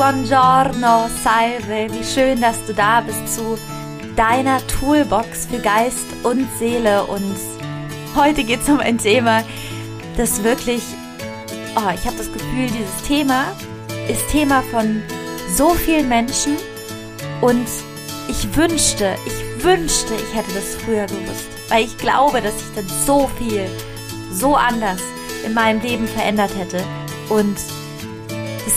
[0.00, 3.58] buongiorno, salve, wie schön, dass du da bist zu
[4.16, 7.04] deiner Toolbox für Geist und Seele.
[7.04, 7.36] Und
[8.16, 9.42] heute geht es um ein Thema,
[10.16, 10.80] das wirklich,
[11.76, 13.52] oh, ich habe das Gefühl, dieses Thema
[14.08, 15.02] ist Thema von
[15.54, 16.56] so vielen Menschen
[17.42, 17.66] und
[18.28, 22.88] ich wünschte, ich wünschte, ich hätte das früher gewusst, weil ich glaube, dass sich dann
[23.04, 23.66] so viel,
[24.32, 25.02] so anders
[25.44, 26.82] in meinem Leben verändert hätte.
[27.28, 27.58] Und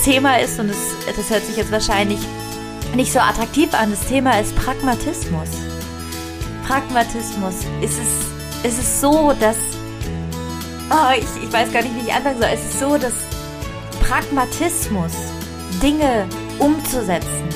[0.03, 0.77] Thema ist, und das,
[1.15, 2.19] das hört sich jetzt wahrscheinlich
[2.93, 5.47] nicht so attraktiv an, das Thema ist Pragmatismus.
[6.67, 7.55] Pragmatismus.
[7.81, 9.57] Ist es, ist es so, dass.
[10.89, 12.49] Oh, ich, ich weiß gar nicht, wie ich anfangen soll.
[12.53, 13.13] Es ist so, dass
[14.01, 15.13] Pragmatismus,
[15.81, 16.27] Dinge
[16.59, 17.47] umzusetzen,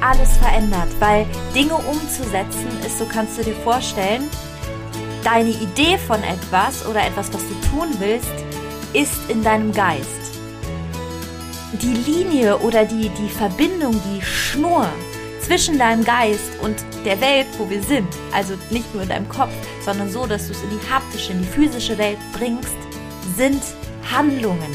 [0.00, 0.88] alles verändert.
[0.98, 4.30] Weil Dinge umzusetzen ist, so kannst du dir vorstellen,
[5.22, 8.32] deine Idee von etwas oder etwas, was du tun willst,
[8.94, 10.33] ist in deinem Geist.
[11.80, 14.88] Die Linie oder die, die Verbindung, die Schnur
[15.40, 19.52] zwischen deinem Geist und der Welt, wo wir sind, also nicht nur in deinem Kopf,
[19.84, 22.76] sondern so, dass du es in die haptische, in die physische Welt bringst,
[23.36, 23.62] sind
[24.10, 24.72] Handlungen.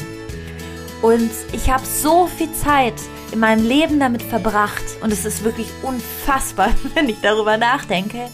[1.02, 2.94] Und ich habe so viel Zeit
[3.32, 8.28] in meinem Leben damit verbracht und es ist wirklich unfassbar, wenn ich darüber nachdenke,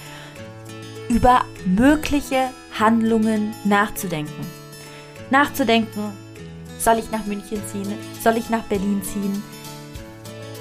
[1.09, 4.47] über mögliche Handlungen nachzudenken.
[5.31, 6.13] Nachzudenken,
[6.87, 7.99] soll ich nach München ziehen?
[8.23, 9.43] Soll ich nach Berlin ziehen?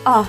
[0.07, 0.25] Oh,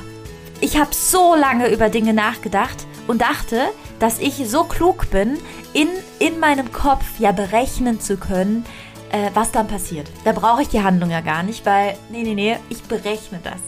[0.60, 5.38] ich habe so lange über Dinge nachgedacht und dachte, dass ich so klug bin,
[5.72, 5.88] in,
[6.18, 8.66] in meinem Kopf ja berechnen zu können,
[9.10, 10.06] äh, was dann passiert.
[10.26, 13.60] Da brauche ich die Handlung ja gar nicht, weil, nee, nee, nee, ich berechne das.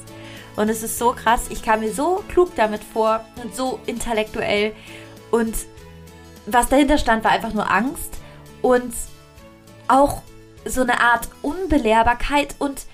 [0.55, 4.73] Und es ist so krass, ich kam mir so klug damit vor und so intellektuell
[5.31, 5.55] und
[6.45, 8.19] was dahinter stand, war einfach nur Angst
[8.61, 8.93] und
[9.87, 10.21] auch
[10.69, 12.87] so eine Art Unbelehrbarkeit und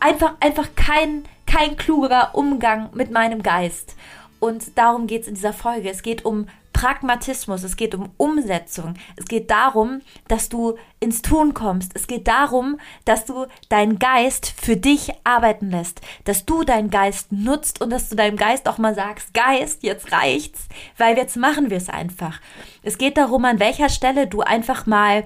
[0.00, 3.96] einfach, einfach kein, kein klugerer Umgang mit meinem Geist.
[4.38, 5.90] Und darum geht es in dieser Folge.
[5.90, 6.46] Es geht um
[6.76, 12.28] Pragmatismus, es geht um Umsetzung, es geht darum, dass du ins Tun kommst, es geht
[12.28, 17.88] darum, dass du deinen Geist für dich arbeiten lässt, dass du deinen Geist nutzt und
[17.88, 20.68] dass du deinem Geist auch mal sagst, Geist, jetzt reicht's,
[20.98, 22.42] weil jetzt machen wir es einfach.
[22.82, 25.24] Es geht darum, an welcher Stelle du einfach mal,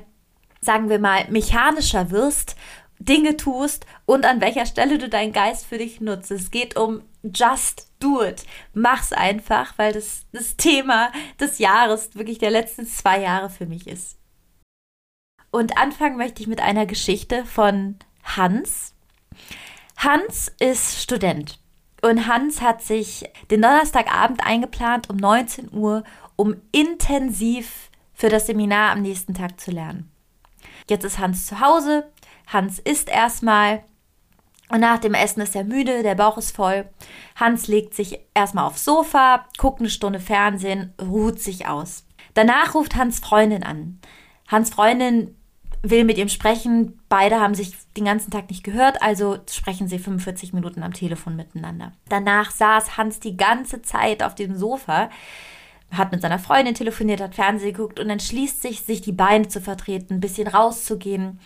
[0.61, 2.57] sagen wir mal, mechanischer wirst
[3.01, 6.31] Dinge tust und an welcher Stelle du deinen Geist für dich nutzt.
[6.31, 8.45] Es geht um just do it.
[8.75, 11.11] Mach's einfach, weil das das Thema
[11.41, 14.19] des Jahres, wirklich der letzten zwei Jahre für mich ist.
[15.51, 18.95] Und anfangen möchte ich mit einer Geschichte von Hans.
[19.97, 21.59] Hans ist Student
[22.03, 26.05] und Hans hat sich den Donnerstagabend eingeplant um 19 Uhr,
[26.37, 30.11] um intensiv für das Seminar am nächsten Tag zu lernen.
[30.91, 32.11] Jetzt ist Hans zu Hause.
[32.49, 33.85] Hans isst erstmal
[34.71, 36.89] und nach dem Essen ist er müde, der Bauch ist voll.
[37.37, 42.05] Hans legt sich erstmal aufs Sofa, guckt eine Stunde Fernsehen, ruht sich aus.
[42.35, 44.01] Danach ruft Hans Freundin an.
[44.49, 45.37] Hans Freundin
[45.83, 47.01] will mit ihm sprechen.
[47.09, 51.37] Beide haben sich den ganzen Tag nicht gehört, also sprechen sie 45 Minuten am Telefon
[51.37, 51.93] miteinander.
[52.09, 55.09] Danach saß Hans die ganze Zeit auf dem Sofa,
[55.91, 59.61] hat mit seiner Freundin telefoniert, hat Fernsehen geguckt und entschließt sich, sich die Beine zu
[59.61, 61.41] vertreten, ein bisschen rauszugehen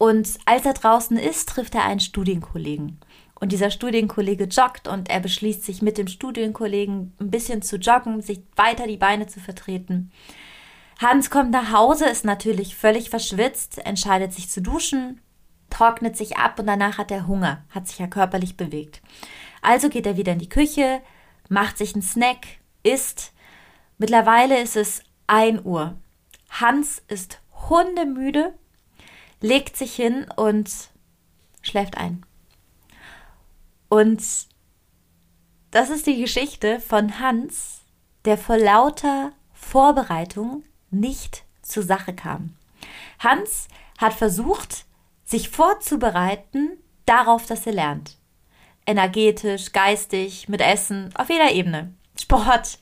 [0.00, 2.98] und als er draußen ist, trifft er einen Studienkollegen.
[3.34, 8.22] Und dieser Studienkollege joggt und er beschließt sich mit dem Studienkollegen ein bisschen zu joggen,
[8.22, 10.10] sich weiter die Beine zu vertreten.
[10.98, 15.20] Hans kommt nach Hause, ist natürlich völlig verschwitzt, entscheidet sich zu duschen,
[15.68, 19.02] trocknet sich ab und danach hat er Hunger, hat sich ja körperlich bewegt.
[19.60, 21.02] Also geht er wieder in die Küche,
[21.50, 22.46] macht sich einen Snack,
[22.82, 23.34] isst.
[24.00, 25.94] Mittlerweile ist es 1 Uhr.
[26.48, 28.54] Hans ist hundemüde
[29.42, 30.70] legt sich hin und
[31.60, 32.24] schläft ein.
[33.90, 34.22] Und
[35.70, 37.82] das ist die Geschichte von Hans,
[38.24, 42.56] der vor lauter Vorbereitung nicht zur Sache kam.
[43.18, 43.68] Hans
[43.98, 44.86] hat versucht,
[45.26, 48.16] sich vorzubereiten darauf, dass er lernt.
[48.86, 51.92] Energetisch, geistig, mit Essen, auf jeder Ebene.
[52.18, 52.78] Sport,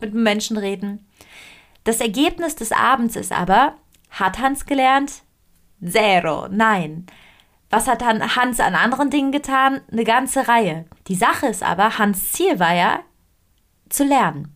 [0.00, 1.06] mit Menschen reden.
[1.84, 3.74] Das Ergebnis des Abends ist aber,
[4.10, 5.22] hat Hans gelernt?
[5.84, 6.48] Zero.
[6.48, 7.06] Nein.
[7.70, 9.80] Was hat Hans an anderen Dingen getan?
[9.90, 10.86] Eine ganze Reihe.
[11.06, 13.00] Die Sache ist aber, Hans Ziel war ja,
[13.88, 14.54] zu lernen.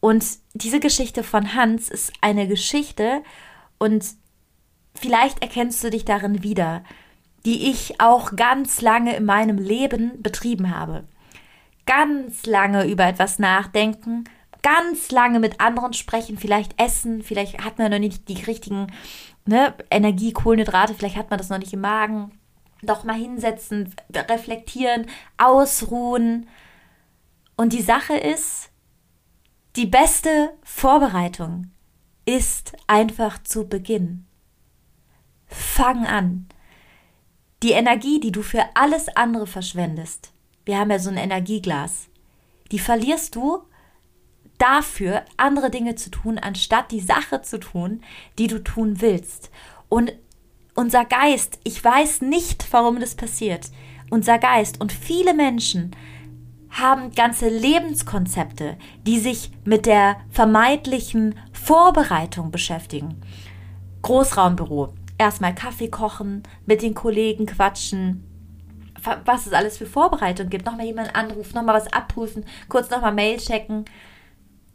[0.00, 3.22] Und diese Geschichte von Hans ist eine Geschichte
[3.78, 4.04] und
[4.94, 6.84] vielleicht erkennst du dich darin wieder,
[7.46, 11.04] die ich auch ganz lange in meinem Leben betrieben habe.
[11.86, 14.24] Ganz lange über etwas nachdenken,
[14.64, 18.86] ganz lange mit anderen sprechen, vielleicht essen, vielleicht hat man noch nicht die richtigen
[19.44, 22.32] ne, Energie, Kohlenhydrate, vielleicht hat man das noch nicht im Magen.
[22.82, 25.06] doch mal hinsetzen, reflektieren,
[25.38, 26.48] ausruhen.
[27.56, 28.70] Und die Sache ist,
[29.76, 31.70] die beste Vorbereitung
[32.26, 34.26] ist einfach zu Beginn.
[35.46, 36.46] Fang an.
[37.62, 40.32] Die Energie, die du für alles andere verschwendest,
[40.64, 42.08] wir haben ja so ein Energieglas,
[42.70, 43.62] die verlierst du
[44.64, 48.00] dafür, andere Dinge zu tun, anstatt die Sache zu tun,
[48.38, 49.50] die du tun willst.
[49.90, 50.12] Und
[50.74, 53.70] unser Geist, ich weiß nicht, warum das passiert,
[54.10, 55.94] unser Geist und viele Menschen
[56.70, 58.76] haben ganze Lebenskonzepte,
[59.06, 63.20] die sich mit der vermeintlichen Vorbereitung beschäftigen.
[64.02, 64.94] Großraumbüro.
[65.16, 68.24] Erstmal Kaffee kochen, mit den Kollegen quatschen,
[69.24, 70.66] was es alles für Vorbereitung gibt.
[70.66, 73.84] Nochmal jemanden anrufen, nochmal was abprüfen, kurz nochmal Mail checken.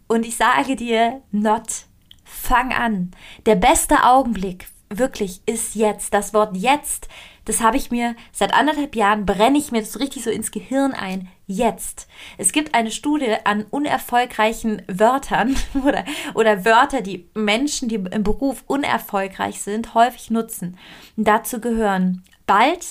[0.09, 1.85] Und ich sage dir, not,
[2.25, 3.11] fang an.
[3.45, 6.15] Der beste Augenblick wirklich ist jetzt.
[6.15, 7.07] Das Wort jetzt,
[7.45, 10.93] das habe ich mir seit anderthalb Jahren, brenne ich mir das richtig so ins Gehirn
[10.93, 11.29] ein.
[11.45, 12.07] Jetzt.
[12.39, 16.03] Es gibt eine Studie an unerfolgreichen Wörtern oder,
[16.33, 20.75] oder Wörter, die Menschen, die im Beruf unerfolgreich sind, häufig nutzen.
[21.17, 22.83] Und dazu gehören bald,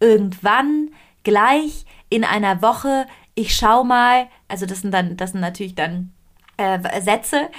[0.00, 0.92] irgendwann,
[1.24, 4.28] gleich, in einer Woche, ich schau mal.
[4.48, 6.14] Also das sind dann, das sind natürlich dann
[6.56, 7.50] äh, Sätze.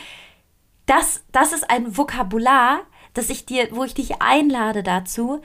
[0.86, 2.82] Das, das ist ein Vokabular,
[3.14, 5.42] dass ich dir, wo ich dich einlade dazu,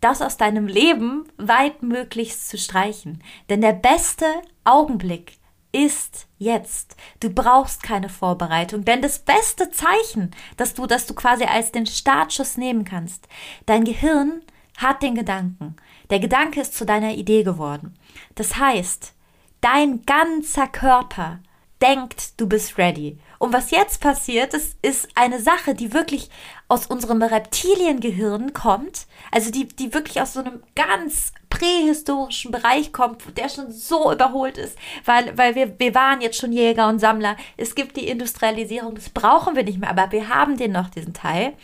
[0.00, 3.22] das aus deinem Leben weitmöglichst zu streichen.
[3.48, 4.26] Denn der beste
[4.64, 5.38] Augenblick
[5.72, 6.96] ist jetzt.
[7.20, 11.86] Du brauchst keine Vorbereitung, denn das beste Zeichen, dass du, dass du quasi als den
[11.86, 13.28] Startschuss nehmen kannst,
[13.66, 14.42] dein Gehirn
[14.78, 15.76] hat den Gedanken.
[16.08, 17.94] Der Gedanke ist zu deiner Idee geworden.
[18.34, 19.14] Das heißt,
[19.60, 21.40] dein ganzer Körper
[21.82, 23.18] denkt, du bist ready.
[23.38, 26.28] Und was jetzt passiert, ist, ist eine Sache, die wirklich
[26.68, 33.36] aus unserem Reptiliengehirn kommt, also die, die wirklich aus so einem ganz prähistorischen Bereich kommt,
[33.38, 37.36] der schon so überholt ist, weil, weil wir, wir waren jetzt schon Jäger und Sammler.
[37.56, 41.14] Es gibt die Industrialisierung, das brauchen wir nicht mehr, aber wir haben den noch, diesen
[41.14, 41.54] Teil,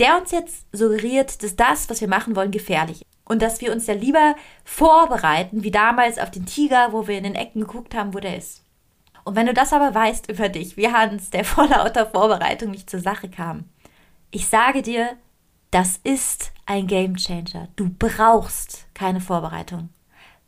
[0.00, 3.06] der uns jetzt suggeriert, dass das, was wir machen wollen, gefährlich ist.
[3.26, 4.34] Und dass wir uns ja lieber
[4.64, 8.36] vorbereiten, wie damals auf den Tiger, wo wir in den Ecken geguckt haben, wo der
[8.36, 8.63] ist.
[9.24, 12.90] Und wenn du das aber weißt über dich, wie Hans, der vor lauter Vorbereitung nicht
[12.90, 13.64] zur Sache kam,
[14.30, 15.16] ich sage dir,
[15.70, 17.68] das ist ein Game Changer.
[17.76, 19.88] Du brauchst keine Vorbereitung.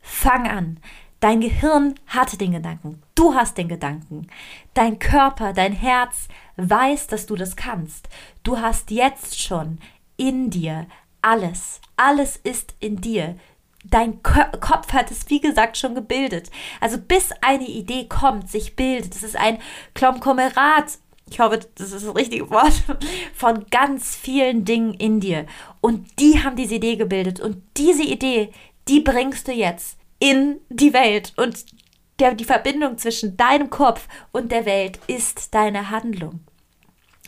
[0.00, 0.78] Fang an.
[1.20, 3.02] Dein Gehirn hatte den Gedanken.
[3.14, 4.28] Du hast den Gedanken.
[4.74, 8.08] Dein Körper, dein Herz weiß, dass du das kannst.
[8.42, 9.78] Du hast jetzt schon
[10.16, 10.86] in dir
[11.22, 11.80] alles.
[11.96, 13.36] Alles ist in dir
[13.90, 16.50] dein Kopf hat es, wie gesagt, schon gebildet.
[16.80, 19.14] Also bis eine Idee kommt, sich bildet.
[19.14, 19.58] Das ist ein
[19.94, 20.98] Klomkomerat.
[21.28, 22.82] Ich hoffe, das ist das richtige Wort.
[23.34, 25.46] Von ganz vielen Dingen in dir.
[25.80, 27.40] Und die haben diese Idee gebildet.
[27.40, 28.52] Und diese Idee,
[28.88, 31.32] die bringst du jetzt in die Welt.
[31.36, 31.64] Und
[32.18, 36.40] der, die Verbindung zwischen deinem Kopf und der Welt ist deine Handlung.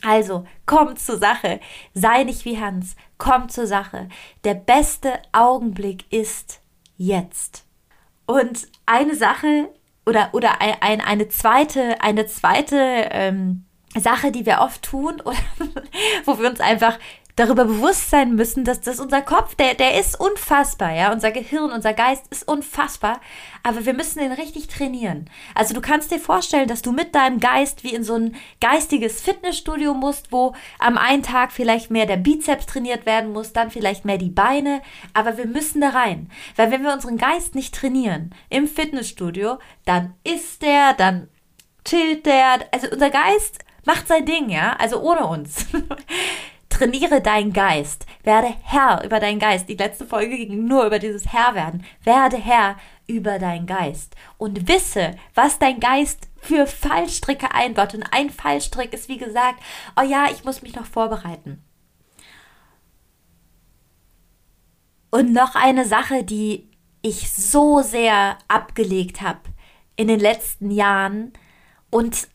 [0.02, 1.60] Also, komm zur Sache.
[1.94, 2.96] Sei nicht wie Hans.
[3.18, 4.08] Komm zur Sache.
[4.44, 6.60] Der beste Augenblick ist
[6.96, 7.64] jetzt.
[8.26, 9.68] Und eine Sache
[10.06, 12.76] oder, oder ein, eine zweite, eine zweite
[13.10, 13.64] ähm,
[13.96, 15.36] Sache, die wir oft tun, oder
[16.24, 16.98] wo wir uns einfach
[17.38, 21.70] darüber bewusst sein müssen, dass das unser Kopf, der, der ist unfassbar, ja, unser Gehirn,
[21.70, 23.20] unser Geist ist unfassbar,
[23.62, 25.30] aber wir müssen den richtig trainieren.
[25.54, 29.20] Also du kannst dir vorstellen, dass du mit deinem Geist wie in so ein geistiges
[29.20, 34.04] Fitnessstudio musst, wo am einen Tag vielleicht mehr der Bizeps trainiert werden muss, dann vielleicht
[34.04, 34.82] mehr die Beine,
[35.14, 40.14] aber wir müssen da rein, weil wenn wir unseren Geist nicht trainieren im Fitnessstudio, dann
[40.24, 41.28] ist der, dann
[41.84, 45.66] chillt der, also unser Geist macht sein Ding, ja, also ohne uns.
[46.78, 48.06] Trainiere deinen Geist.
[48.22, 49.68] Werde Herr über deinen Geist.
[49.68, 51.84] Die letzte Folge ging nur über dieses Herr werden.
[52.04, 52.76] Werde Herr
[53.08, 54.14] über deinen Geist.
[54.36, 57.94] Und wisse, was dein Geist für Fallstricke einbaut.
[57.94, 59.60] Und ein Fallstrick ist, wie gesagt,
[60.00, 61.64] oh ja, ich muss mich noch vorbereiten.
[65.10, 66.70] Und noch eine Sache, die
[67.02, 69.40] ich so sehr abgelegt habe
[69.96, 71.32] in den letzten Jahren
[71.90, 72.28] und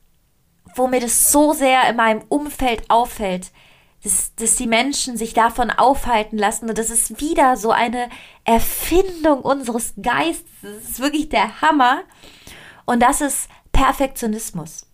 [0.75, 3.51] wo mir das so sehr in meinem Umfeld auffällt,
[4.03, 6.69] dass, dass die Menschen sich davon aufhalten lassen.
[6.69, 8.09] Und das ist wieder so eine
[8.43, 10.51] Erfindung unseres Geistes.
[10.61, 12.03] Das ist wirklich der Hammer.
[12.85, 14.85] Und das ist Perfektionismus.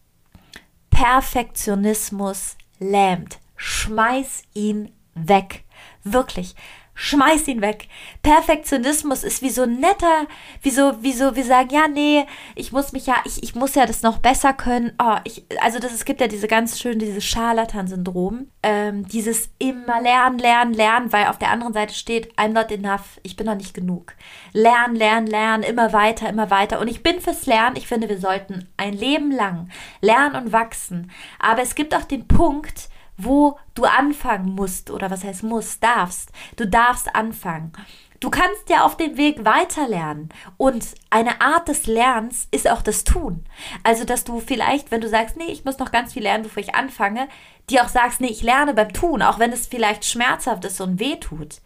[0.91, 3.39] Perfektionismus lähmt.
[3.55, 5.63] Schmeiß ihn weg.
[6.03, 6.55] Wirklich.
[6.99, 7.87] Schmeiß ihn weg.
[8.23, 10.27] Perfektionismus ist wie so netter,
[10.61, 12.25] wie so, wie so, wir sagen, ja, nee,
[12.55, 14.91] ich muss mich ja, ich, ich muss ja das noch besser können.
[15.01, 20.01] Oh, ich, also das, es gibt ja diese ganz schön, dieses Scharlatan-Syndrom, ähm, dieses immer
[20.01, 23.55] lernen, lernen, lernen, weil auf der anderen Seite steht, I'm not enough, ich bin noch
[23.55, 24.13] nicht genug.
[24.51, 26.81] Lernen, lernen, lernen, immer weiter, immer weiter.
[26.81, 29.69] Und ich bin fürs Lernen, ich finde, wir sollten ein Leben lang
[30.01, 31.11] lernen und wachsen.
[31.39, 32.89] Aber es gibt auch den Punkt,
[33.19, 36.31] wo du anfangen musst oder was heißt musst, darfst.
[36.55, 37.71] Du darfst anfangen.
[38.19, 40.29] Du kannst ja auf dem Weg weiterlernen.
[40.57, 43.45] Und eine Art des Lernens ist auch das Tun.
[43.83, 46.61] Also, dass du vielleicht, wenn du sagst, nee, ich muss noch ganz viel lernen, bevor
[46.61, 47.29] ich anfange,
[47.69, 50.99] dir auch sagst, nee, ich lerne beim Tun, auch wenn es vielleicht schmerzhaft ist und
[50.99, 51.61] weh tut.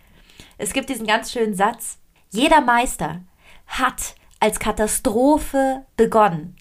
[0.57, 1.97] Es gibt diesen ganz schönen Satz.
[2.29, 3.21] Jeder Meister
[3.65, 6.55] hat als Katastrophe begonnen.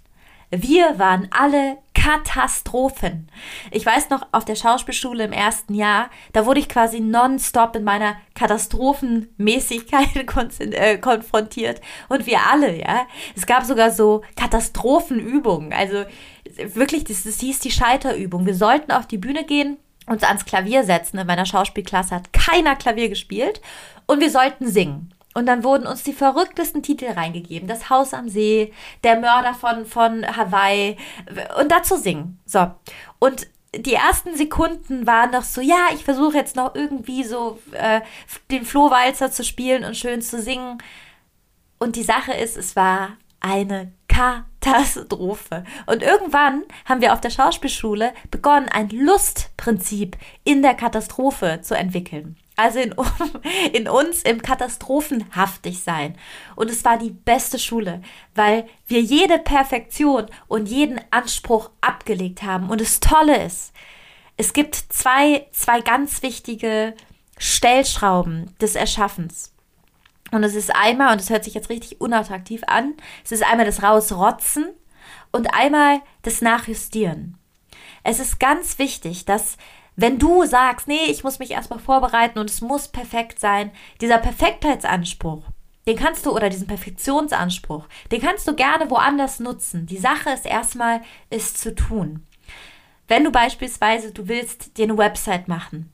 [0.54, 3.30] Wir waren alle Katastrophen.
[3.70, 7.84] Ich weiß noch, auf der Schauspielschule im ersten Jahr, da wurde ich quasi nonstop in
[7.84, 10.08] meiner Katastrophenmäßigkeit
[10.74, 11.80] äh, konfrontiert.
[12.10, 13.06] Und wir alle, ja.
[13.34, 15.72] Es gab sogar so Katastrophenübungen.
[15.72, 16.04] Also
[16.74, 18.44] wirklich, das, das hieß die Scheiterübung.
[18.44, 21.16] Wir sollten auf die Bühne gehen, uns ans Klavier setzen.
[21.16, 23.62] In meiner Schauspielklasse hat keiner Klavier gespielt.
[24.06, 25.11] Und wir sollten singen.
[25.34, 27.68] Und dann wurden uns die verrücktesten Titel reingegeben.
[27.68, 28.72] Das Haus am See,
[29.02, 30.96] der Mörder von, von Hawaii
[31.58, 32.38] und dazu singen.
[32.44, 32.70] So.
[33.18, 38.02] Und die ersten Sekunden waren noch so, ja, ich versuche jetzt noch irgendwie so äh,
[38.50, 40.78] den Flohwalzer zu spielen und schön zu singen.
[41.78, 45.64] Und die Sache ist, es war eine Katastrophe.
[45.86, 52.36] Und irgendwann haben wir auf der Schauspielschule begonnen, ein Lustprinzip in der Katastrophe zu entwickeln
[52.56, 52.94] also in,
[53.72, 56.16] in uns im Katastrophenhaftig sein.
[56.56, 58.02] Und es war die beste Schule,
[58.34, 62.70] weil wir jede Perfektion und jeden Anspruch abgelegt haben.
[62.70, 63.72] Und das Tolle ist,
[64.36, 66.94] es gibt zwei, zwei ganz wichtige
[67.38, 69.54] Stellschrauben des Erschaffens.
[70.30, 72.94] Und es ist einmal, und es hört sich jetzt richtig unattraktiv an,
[73.24, 74.66] es ist einmal das Rausrotzen
[75.30, 77.36] und einmal das Nachjustieren.
[78.02, 79.56] Es ist ganz wichtig, dass
[79.96, 83.70] wenn du sagst, nee, ich muss mich erstmal vorbereiten und es muss perfekt sein,
[84.00, 85.44] dieser Perfektheitsanspruch,
[85.86, 89.86] den kannst du, oder diesen Perfektionsanspruch, den kannst du gerne woanders nutzen.
[89.86, 92.24] Die Sache ist erstmal, es zu tun.
[93.08, 95.92] Wenn du beispielsweise, du willst dir eine Website machen,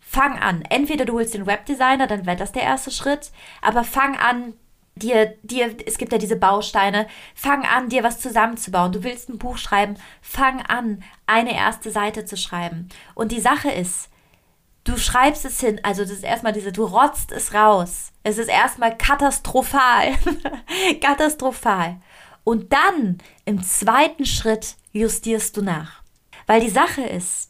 [0.00, 0.62] fang an.
[0.62, 3.30] Entweder du holst den Webdesigner, dann wäre das der erste Schritt,
[3.62, 4.54] aber fang an,
[5.02, 8.92] dir, dir, es gibt ja diese Bausteine, fang an, dir was zusammenzubauen.
[8.92, 12.88] Du willst ein Buch schreiben, fang an, eine erste Seite zu schreiben.
[13.14, 14.08] Und die Sache ist,
[14.84, 18.12] du schreibst es hin, also das ist erstmal diese, du rotzt es raus.
[18.22, 20.14] Es ist erstmal katastrophal.
[21.00, 21.96] katastrophal.
[22.44, 26.02] Und dann im zweiten Schritt justierst du nach.
[26.46, 27.49] Weil die Sache ist,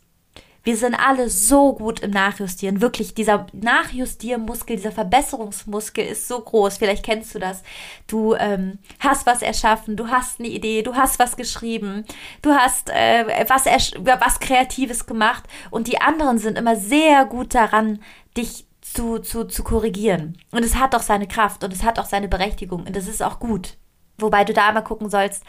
[0.63, 2.81] wir sind alle so gut im Nachjustieren.
[2.81, 6.77] Wirklich, dieser Nachjustiermuskel, dieser Verbesserungsmuskel ist so groß.
[6.79, 7.63] Vielleicht kennst du das.
[8.07, 12.05] Du ähm, hast was erschaffen, du hast eine Idee, du hast was geschrieben,
[12.43, 18.01] du hast äh, was, was Kreatives gemacht und die anderen sind immer sehr gut daran,
[18.37, 20.39] dich zu, zu, zu korrigieren.
[20.51, 23.23] Und es hat auch seine Kraft und es hat auch seine Berechtigung und das ist
[23.23, 23.77] auch gut.
[24.21, 25.45] Wobei du da immer gucken sollst,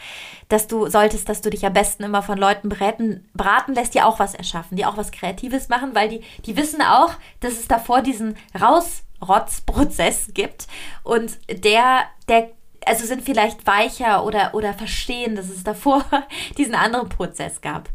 [0.48, 4.02] dass du solltest, dass du dich am besten immer von Leuten beraten, beraten lässt, die
[4.02, 7.68] auch was erschaffen, die auch was Kreatives machen, weil die, die wissen auch, dass es
[7.68, 10.66] davor diesen Rausrotzprozess gibt
[11.02, 12.50] und der, der,
[12.86, 16.04] also sind vielleicht weicher oder, oder verstehen, dass es davor
[16.58, 17.88] diesen anderen Prozess gab.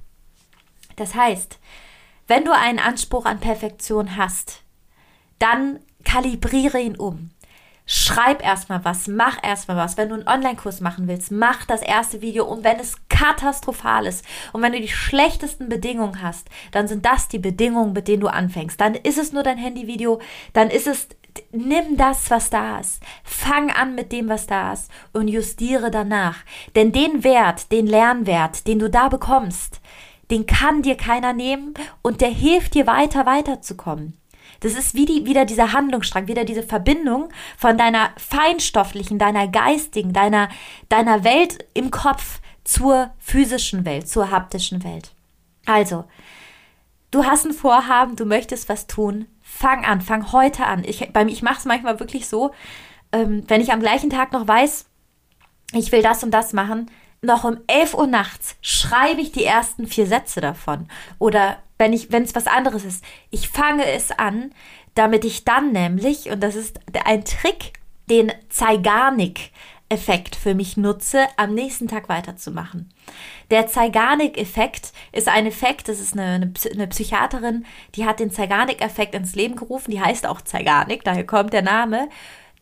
[0.95, 1.59] Das heißt,
[2.27, 4.63] wenn du einen Anspruch an Perfektion hast,
[5.39, 7.31] dann kalibriere ihn um
[7.87, 9.97] schreib erstmal was, mach erstmal was.
[9.97, 14.23] Wenn du einen Online-Kurs machen willst, mach das erste Video und wenn es katastrophal ist
[14.53, 18.27] und wenn du die schlechtesten Bedingungen hast, dann sind das die Bedingungen, mit denen du
[18.27, 18.79] anfängst.
[18.79, 20.19] Dann ist es nur dein Handyvideo,
[20.53, 21.07] dann ist es
[21.51, 23.01] nimm das, was da ist.
[23.23, 26.37] Fang an mit dem, was da ist und justiere danach.
[26.75, 29.79] Denn den Wert, den Lernwert, den du da bekommst,
[30.31, 34.17] den kann dir keiner nehmen und der hilft dir weiter weiterzukommen.
[34.59, 40.13] Das ist wie die, wieder dieser Handlungsstrang, wieder diese Verbindung von deiner feinstofflichen, deiner geistigen,
[40.13, 40.49] deiner,
[40.89, 45.11] deiner Welt im Kopf zur physischen Welt, zur haptischen Welt.
[45.65, 46.05] Also,
[47.11, 50.83] du hast ein Vorhaben, du möchtest was tun, fang an, fang heute an.
[50.83, 52.51] Ich, ich mache es manchmal wirklich so,
[53.11, 54.85] ähm, wenn ich am gleichen Tag noch weiß,
[55.73, 56.89] ich will das und das machen,
[57.21, 60.87] noch um 11 Uhr nachts schreibe ich die ersten vier Sätze davon.
[61.19, 64.51] Oder wenn ich, wenn es was anderes ist, ich fange es an,
[64.95, 67.73] damit ich dann nämlich, und das ist ein Trick,
[68.09, 69.51] den Zeigarnik
[69.89, 72.89] Effekt für mich nutze, am nächsten Tag weiterzumachen.
[73.51, 79.15] Der Zeigarnik-Effekt ist ein Effekt, das ist eine, eine, eine Psychiaterin, die hat den Zeigarnik-Effekt
[79.15, 82.09] ins Leben gerufen, die heißt auch Zeigarnik, daher kommt der Name.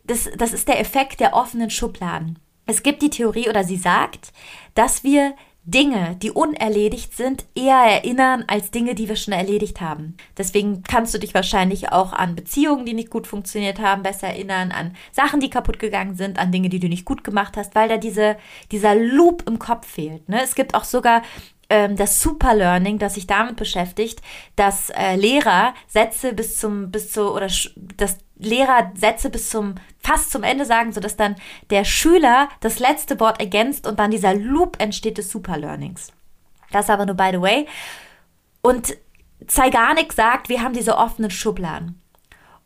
[0.04, 2.38] Das, das ist der Effekt der offenen Schubladen.
[2.66, 4.32] Es gibt die Theorie oder sie sagt,
[4.74, 5.34] dass wir
[5.68, 10.16] Dinge, die unerledigt sind, eher erinnern als Dinge, die wir schon erledigt haben.
[10.38, 14.70] Deswegen kannst du dich wahrscheinlich auch an Beziehungen, die nicht gut funktioniert haben, besser erinnern,
[14.70, 17.88] an Sachen, die kaputt gegangen sind, an Dinge, die du nicht gut gemacht hast, weil
[17.88, 18.36] da diese,
[18.70, 20.28] dieser Loop im Kopf fehlt.
[20.28, 20.40] Ne?
[20.40, 21.22] Es gibt auch sogar
[21.68, 24.20] ähm, das Superlearning, das sich damit beschäftigt,
[24.54, 27.48] dass äh, Lehrer Sätze bis zum, bis zu, oder
[27.96, 31.36] dass Lehrer Sätze bis zum, fast zum Ende sagen, sodass dann
[31.70, 36.12] der Schüler das letzte Wort ergänzt und dann dieser Loop entsteht des Superlearnings.
[36.70, 37.66] Das aber nur by the way.
[38.60, 38.96] Und
[39.46, 42.00] Zeigarnik sagt, wir haben diese offenen Schubladen.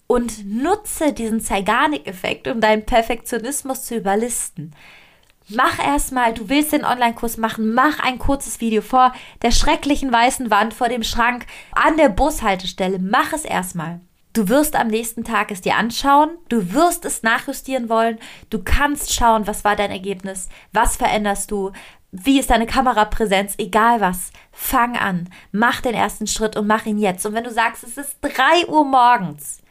[0.07, 4.75] Und nutze diesen Zeigarnik-Effekt, um deinen Perfektionismus zu überlisten.
[5.53, 10.51] Mach erstmal, du willst den Online-Kurs machen, mach ein kurzes Video vor der schrecklichen weißen
[10.51, 13.01] Wand, vor dem Schrank, an der Bushaltestelle.
[13.01, 14.01] Mach es erstmal.
[14.33, 19.13] Du wirst am nächsten Tag es dir anschauen, du wirst es nachjustieren wollen, du kannst
[19.13, 21.73] schauen, was war dein Ergebnis, was veränderst du,
[22.13, 24.31] wie ist deine Kamerapräsenz, egal was.
[24.53, 27.27] Fang an, mach den ersten Schritt und mach ihn jetzt.
[27.27, 29.63] Und wenn du sagst, es ist drei Uhr morgens,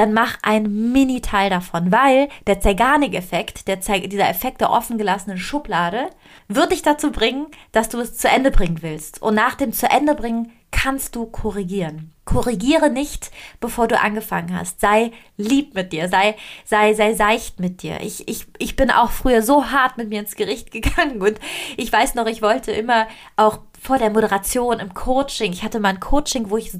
[0.00, 6.08] dann mach ein Mini-Teil davon, weil der Zeigarnik-Effekt, der Ze dieser Effekt der offengelassenen Schublade,
[6.48, 9.20] wird dich dazu bringen, dass du es zu Ende bringen willst.
[9.20, 12.14] Und nach dem zu Ende bringen kannst du korrigieren.
[12.24, 13.30] Korrigiere nicht,
[13.60, 14.80] bevor du angefangen hast.
[14.80, 18.00] Sei lieb mit dir, sei, sei, sei seicht mit dir.
[18.00, 21.38] Ich, ich, ich bin auch früher so hart mit mir ins Gericht gegangen und
[21.76, 25.52] ich weiß noch, ich wollte immer auch vor der Moderation im Coaching.
[25.52, 26.72] Ich hatte mal ein Coaching, wo ich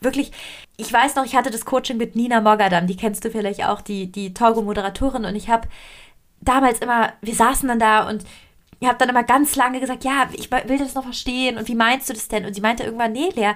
[0.00, 0.32] wirklich,
[0.76, 3.80] ich weiß noch, ich hatte das Coaching mit Nina Mogadam, die kennst du vielleicht auch,
[3.80, 5.68] die, die Togo-Moderatorin und ich habe
[6.40, 8.24] damals immer, wir saßen dann da und
[8.80, 11.74] ihr habt dann immer ganz lange gesagt, ja, ich will das noch verstehen und wie
[11.74, 12.44] meinst du das denn?
[12.44, 13.52] Und sie meinte irgendwann, nee, Lea,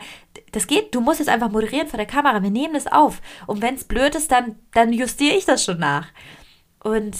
[0.52, 3.20] das geht, du musst jetzt einfach moderieren vor der Kamera, wir nehmen das auf.
[3.46, 6.06] Und wenn es blöd ist, dann, dann justiere ich das schon nach.
[6.82, 7.16] Und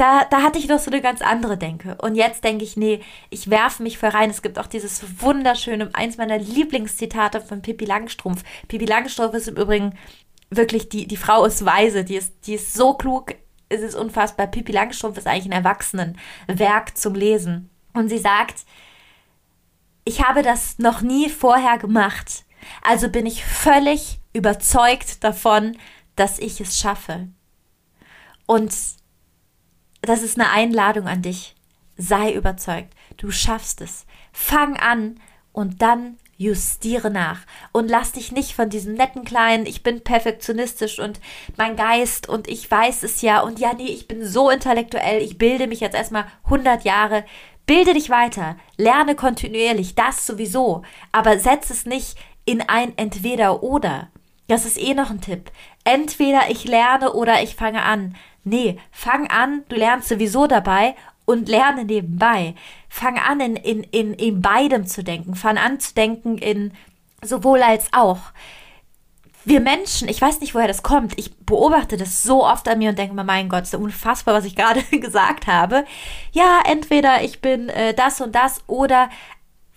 [0.00, 1.96] da, da hatte ich noch so eine ganz andere Denke.
[2.00, 4.30] Und jetzt denke ich, nee, ich werfe mich voll rein.
[4.30, 8.42] Es gibt auch dieses wunderschöne, eins meiner Lieblingszitate von Pippi Langstrumpf.
[8.66, 9.98] Pippi Langstrumpf ist im Übrigen
[10.48, 13.34] wirklich, die, die Frau ist weise, die ist, die ist so klug,
[13.68, 14.46] es ist unfassbar.
[14.46, 17.68] Pippi Langstrumpf ist eigentlich ein Erwachsenenwerk zum Lesen.
[17.92, 18.64] Und sie sagt,
[20.04, 22.44] ich habe das noch nie vorher gemacht.
[22.80, 25.76] Also bin ich völlig überzeugt davon,
[26.16, 27.28] dass ich es schaffe.
[28.46, 28.72] Und
[30.02, 31.54] das ist eine Einladung an dich.
[31.96, 32.94] Sei überzeugt.
[33.16, 34.06] Du schaffst es.
[34.32, 35.20] Fang an
[35.52, 40.98] und dann justiere nach und lass dich nicht von diesem netten kleinen, ich bin perfektionistisch
[40.98, 41.20] und
[41.58, 45.36] mein Geist und ich weiß es ja und ja, nee, ich bin so intellektuell, ich
[45.36, 47.26] bilde mich jetzt erstmal 100 Jahre.
[47.66, 50.82] Bilde dich weiter, lerne kontinuierlich, das sowieso,
[51.12, 54.08] aber setz es nicht in ein Entweder-Oder.
[54.48, 55.52] Das ist eh noch ein Tipp.
[55.84, 58.16] Entweder ich lerne oder ich fange an.
[58.44, 62.54] Nee, fang an, du lernst sowieso dabei und lerne nebenbei.
[62.88, 65.34] Fang an, in, in, in, in beidem zu denken.
[65.34, 66.72] Fang an zu denken in
[67.22, 68.18] sowohl als auch.
[69.44, 72.90] Wir Menschen, ich weiß nicht, woher das kommt, ich beobachte das so oft an mir
[72.90, 75.84] und denke mir, mein Gott, ja unfassbar, was ich gerade gesagt habe.
[76.32, 79.08] Ja, entweder ich bin äh, das und das oder,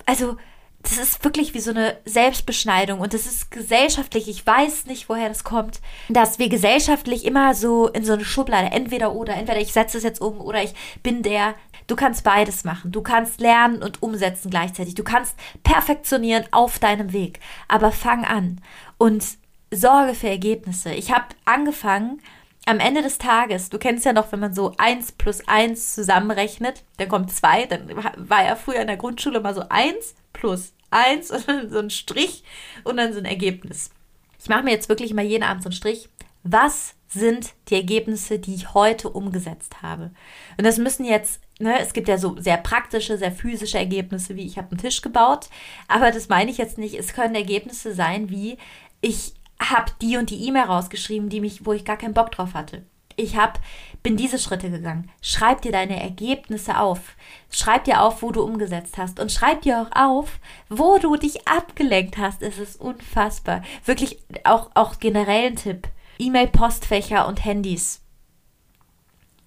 [0.06, 0.38] also,
[0.84, 5.30] das ist wirklich wie so eine Selbstbeschneidung und das ist gesellschaftlich, ich weiß nicht, woher
[5.30, 9.72] das kommt, dass wir gesellschaftlich immer so in so eine Schublade, entweder oder, entweder ich
[9.72, 11.56] setze es jetzt um oder ich bin der.
[11.88, 12.91] Du kannst beides machen.
[12.91, 14.96] Du kannst lernen und umsetzen gleichzeitig.
[14.96, 17.39] Du kannst perfektionieren auf deinem Weg.
[17.67, 18.62] Aber fang an
[18.98, 19.26] und
[19.69, 20.93] sorge für Ergebnisse.
[20.93, 22.22] Ich habe angefangen,
[22.65, 26.84] am Ende des Tages, du kennst ja noch, wenn man so 1 plus 1 zusammenrechnet,
[26.98, 31.32] dann kommt 2, dann war ja früher in der Grundschule mal so 1 plus 1
[31.32, 32.43] und dann so ein Strich
[32.84, 33.91] und dann so ein Ergebnis.
[34.39, 36.10] Ich mache mir jetzt wirklich mal jeden Abend so einen Strich.
[36.43, 40.12] Was sind die Ergebnisse, die ich heute umgesetzt habe?
[40.58, 44.46] Und das müssen jetzt, ne, es gibt ja so sehr praktische, sehr physische Ergebnisse, wie
[44.46, 45.50] ich habe einen Tisch gebaut,
[45.88, 46.96] aber das meine ich jetzt nicht.
[46.96, 48.58] Es können Ergebnisse sein, wie
[49.00, 52.54] ich habe die und die E-Mail rausgeschrieben, die mich, wo ich gar keinen Bock drauf
[52.54, 52.84] hatte
[53.15, 53.60] ich hab,
[54.02, 55.10] bin diese Schritte gegangen.
[55.21, 57.15] Schreib dir deine Ergebnisse auf.
[57.49, 59.19] Schreib dir auf, wo du umgesetzt hast.
[59.19, 62.41] Und schreib dir auch auf, wo du dich abgelenkt hast.
[62.41, 63.63] Es ist unfassbar.
[63.86, 65.88] Wirklich auch, auch generell ein Tipp.
[66.19, 68.02] E-Mail-Postfächer und Handys.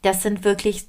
[0.02, 0.88] Das sind wirklich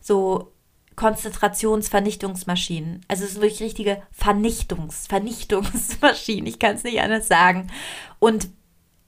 [0.00, 0.52] so
[0.96, 3.04] Konzentrationsvernichtungsmaschinen.
[3.08, 6.46] Also es ist wirklich richtige Vernichtungs, Vernichtungsmaschinen.
[6.46, 7.70] Ich kann es nicht anders sagen.
[8.18, 8.48] Und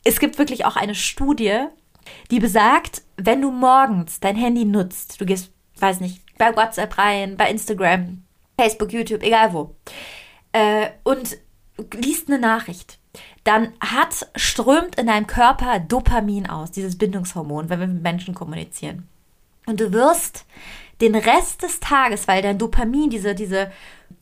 [0.05, 1.67] es gibt wirklich auch eine Studie,
[2.31, 7.37] die besagt, wenn du morgens dein Handy nutzt, du gehst weiß nicht, bei WhatsApp rein,
[7.37, 8.23] bei Instagram,
[8.59, 9.75] Facebook, YouTube, egal wo.
[10.53, 11.39] Äh, und
[11.95, 12.99] liest eine Nachricht.
[13.45, 19.09] Dann hat, strömt in deinem Körper Dopamin aus, dieses Bindungshormon, wenn wir mit Menschen kommunizieren.
[19.67, 20.47] Und du wirst
[21.01, 23.71] den Rest des Tages, weil dein Dopamin, diese, diese,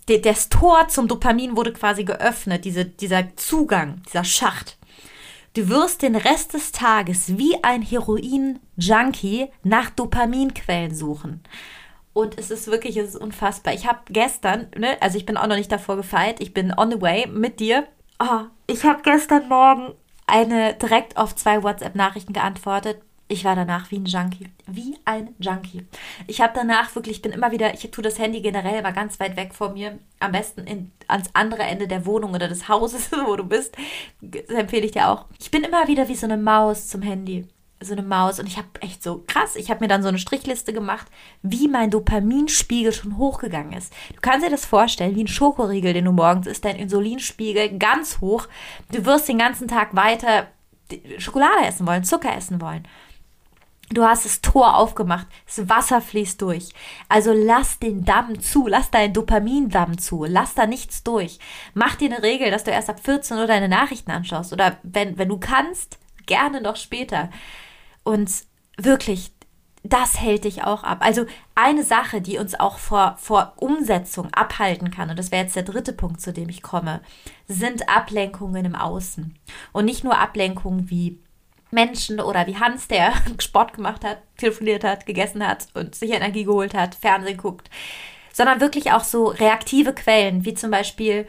[0.08, 4.78] de, das Tor zum Dopamin wurde quasi geöffnet, diese, dieser Zugang, dieser Schacht.
[5.54, 11.42] Du wirst den Rest des Tages wie ein Heroin-Junkie nach Dopaminquellen suchen.
[12.14, 13.74] Und es ist wirklich, es ist unfassbar.
[13.74, 16.90] Ich habe gestern, ne, also ich bin auch noch nicht davor gefeit, ich bin on
[16.90, 17.86] the way mit dir.
[18.18, 19.92] Oh, ich habe gestern Morgen
[20.26, 24.46] eine direkt auf zwei WhatsApp-Nachrichten geantwortet ich war danach wie ein Junkie.
[24.66, 25.86] Wie ein Junkie.
[26.26, 29.18] Ich habe danach wirklich, ich bin immer wieder, ich tue das Handy generell immer ganz
[29.20, 29.98] weit weg vor mir.
[30.20, 33.74] Am besten in, ans andere Ende der Wohnung oder des Hauses, wo du bist.
[34.20, 35.24] Das empfehle ich dir auch.
[35.40, 37.46] Ich bin immer wieder wie so eine Maus zum Handy.
[37.80, 38.38] So eine Maus.
[38.38, 41.06] Und ich habe echt so krass, ich habe mir dann so eine Strichliste gemacht,
[41.40, 43.92] wie mein Dopaminspiegel schon hochgegangen ist.
[44.14, 48.20] Du kannst dir das vorstellen, wie ein Schokoriegel, den du morgens isst, dein Insulinspiegel ganz
[48.20, 48.46] hoch.
[48.92, 50.48] Du wirst den ganzen Tag weiter
[51.18, 52.86] Schokolade essen wollen, Zucker essen wollen.
[53.90, 56.70] Du hast das Tor aufgemacht, das Wasser fließt durch.
[57.08, 61.38] Also lass den Damm zu, lass deinen Dopamindamm zu, lass da nichts durch.
[61.74, 65.18] Mach dir eine Regel, dass du erst ab 14 Uhr deine Nachrichten anschaust oder wenn,
[65.18, 67.28] wenn du kannst, gerne noch später.
[68.02, 68.30] Und
[68.78, 69.32] wirklich,
[69.82, 70.98] das hält dich auch ab.
[71.00, 75.56] Also eine Sache, die uns auch vor, vor Umsetzung abhalten kann, und das wäre jetzt
[75.56, 77.00] der dritte Punkt, zu dem ich komme,
[77.48, 79.36] sind Ablenkungen im Außen.
[79.72, 81.18] Und nicht nur Ablenkungen wie
[81.72, 86.44] Menschen oder wie Hans, der Sport gemacht hat, telefoniert hat, gegessen hat und sich Energie
[86.44, 87.70] geholt hat, Fernsehen guckt,
[88.32, 91.26] sondern wirklich auch so reaktive Quellen, wie zum Beispiel,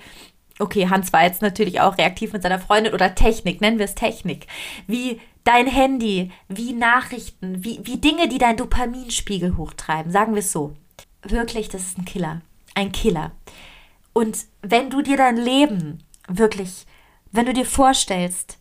[0.60, 3.96] okay, Hans war jetzt natürlich auch reaktiv mit seiner Freundin oder Technik, nennen wir es
[3.96, 4.48] Technik,
[4.88, 10.52] wie dein Handy, wie Nachrichten, wie, wie Dinge, die deinen Dopaminspiegel hochtreiben, sagen wir es
[10.52, 10.76] so.
[11.24, 12.42] Wirklich, das ist ein Killer,
[12.76, 13.32] ein Killer.
[14.14, 16.86] Und wenn du dir dein Leben wirklich,
[17.32, 18.60] wenn du dir vorstellst,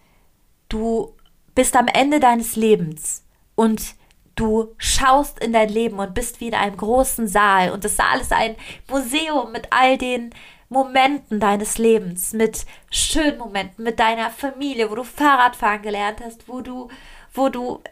[0.69, 1.15] du
[1.55, 3.95] bist am Ende deines Lebens und
[4.35, 7.71] du schaust in dein Leben und bist wie in einem großen Saal.
[7.71, 8.57] Und das Saal ist ein
[8.89, 10.31] Museum mit all den
[10.69, 16.63] Momenten deines Lebens, mit schönen Momenten, mit deiner Familie, wo du Fahrradfahren gelernt hast, wo
[16.63, 16.89] du,
[17.35, 17.83] wo du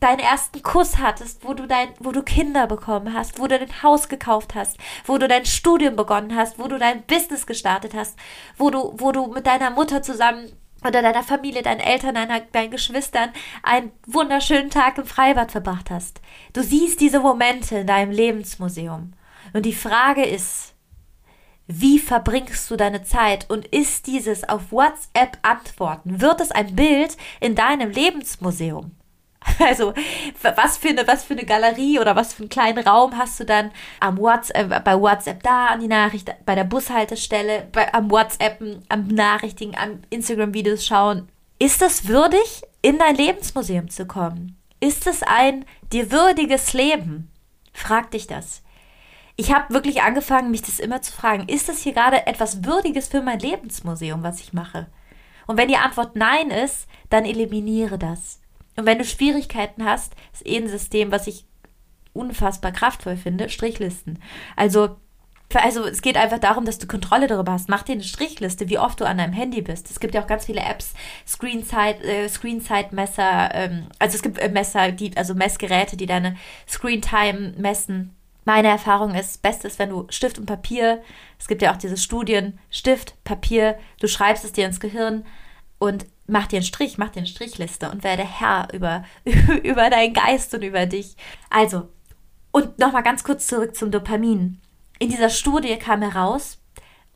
[0.00, 3.82] deinen ersten Kuss hattest, wo du dein, wo du Kinder bekommen hast, wo du dein
[3.82, 8.18] Haus gekauft hast, wo du dein Studium begonnen hast, wo du dein Business gestartet hast,
[8.56, 10.50] wo du, wo du mit deiner Mutter zusammen
[10.86, 13.30] oder deiner Familie, deinen Eltern, deiner, deinen Geschwistern
[13.62, 16.20] einen wunderschönen Tag im Freibad verbracht hast.
[16.52, 19.12] Du siehst diese Momente in deinem Lebensmuseum.
[19.52, 20.74] Und die Frage ist,
[21.66, 26.20] wie verbringst du deine Zeit und ist dieses auf WhatsApp antworten?
[26.20, 28.90] Wird es ein Bild in deinem Lebensmuseum?
[29.58, 29.94] Also,
[30.42, 33.44] was für, eine, was für eine Galerie oder was für einen kleinen Raum hast du
[33.44, 38.10] dann am WhatsApp, äh, bei WhatsApp da an die Nachricht, bei der Bushaltestelle, bei, am
[38.10, 41.28] WhatsApp, am Nachrichten, am Instagram-Videos schauen?
[41.58, 44.56] Ist es würdig, in dein Lebensmuseum zu kommen?
[44.80, 47.30] Ist es ein dir würdiges Leben?
[47.72, 48.62] Frag dich das.
[49.36, 51.48] Ich habe wirklich angefangen, mich das immer zu fragen.
[51.48, 54.86] Ist das hier gerade etwas Würdiges für mein Lebensmuseum, was ich mache?
[55.46, 58.39] Und wenn die Antwort Nein ist, dann eliminiere das.
[58.76, 61.44] Und wenn du Schwierigkeiten hast, ist eh ein System, was ich
[62.12, 64.18] unfassbar kraftvoll finde, Strichlisten.
[64.56, 64.96] Also,
[65.54, 67.68] also es geht einfach darum, dass du Kontrolle darüber hast.
[67.68, 69.90] Mach dir eine Strichliste, wie oft du an deinem Handy bist.
[69.90, 70.94] Es gibt ja auch ganz viele Apps,
[71.26, 76.36] Screenside, äh, Screenside-Messer, ähm, also es gibt äh, Messer, die, also Messgeräte, die deine
[76.68, 78.14] Screentime messen.
[78.44, 81.02] Meine Erfahrung ist, bestes, wenn du Stift und Papier,
[81.38, 85.24] es gibt ja auch diese Studien, Stift, Papier, du schreibst es dir ins Gehirn
[85.78, 89.04] und mach dir einen Strich, mach dir eine Strichliste und werde Herr über,
[89.62, 91.16] über deinen Geist und über dich.
[91.50, 91.88] Also,
[92.52, 94.60] und nochmal ganz kurz zurück zum Dopamin.
[94.98, 96.58] In dieser Studie kam heraus,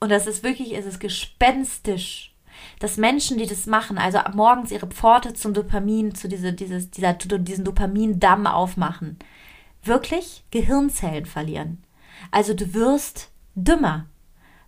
[0.01, 2.35] und das ist wirklich, es ist gespenstisch,
[2.79, 7.15] dass Menschen, die das machen, also morgens ihre Pforte zum Dopamin, zu diese, dieses, dieser,
[7.15, 9.19] diesen Dopamindamm aufmachen,
[9.83, 11.83] wirklich Gehirnzellen verlieren.
[12.31, 14.07] Also du wirst dümmer.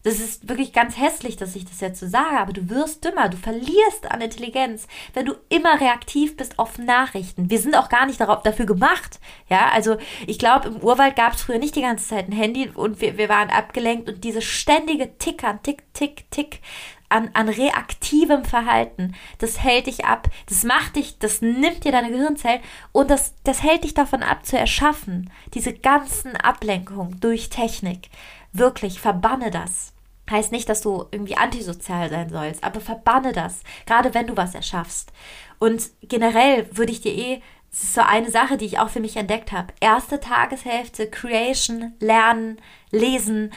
[0.06, 3.28] Das ist wirklich ganz hässlich, dass ich das jetzt so sage, aber du wirst dümmer,
[3.28, 7.50] du verlierst an Intelligenz, wenn du immer reaktiv bist auf Nachrichten.
[7.50, 9.18] Wir sind auch gar nicht darauf, dafür gemacht.
[9.48, 9.96] Ja, also
[10.28, 13.18] ich glaube, im Urwald gab es früher nicht die ganze Zeit ein Handy und wir,
[13.18, 16.60] wir waren abgelenkt und diese ständige Tickern, Tick, Tick, Tick,
[17.08, 19.16] an, an reaktivem Verhalten.
[19.38, 22.60] Das hält dich ab, das macht dich, das nimmt dir deine Gehirnzellen
[22.92, 25.30] und das, das hält dich davon ab zu erschaffen.
[25.54, 28.08] Diese ganzen Ablenkungen durch Technik.
[28.52, 29.95] Wirklich, verbanne das.
[30.30, 34.54] Heißt nicht, dass du irgendwie antisozial sein sollst, aber verbanne das, gerade wenn du was
[34.54, 35.12] erschaffst.
[35.58, 39.00] Und generell würde ich dir eh Es ist so eine Sache, die ich auch für
[39.00, 39.72] mich entdeckt habe.
[39.80, 42.58] Erste Tageshälfte, Creation, Lernen,
[42.90, 43.52] Lesen,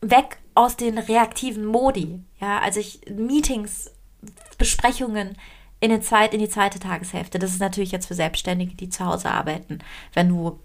[0.00, 2.20] weg aus den reaktiven Modi.
[2.40, 3.90] Ja, also ich Meetings,
[4.58, 5.36] Besprechungen
[5.80, 7.38] in, den zweit, in die zweite Tageshälfte.
[7.38, 9.78] Das ist natürlich jetzt für Selbstständige, die zu Hause arbeiten.
[10.12, 10.58] Wenn du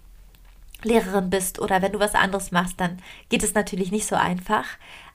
[0.82, 4.64] Lehrerin bist oder wenn du was anderes machst, dann geht es natürlich nicht so einfach.